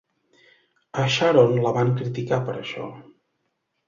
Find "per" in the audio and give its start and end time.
2.47-2.57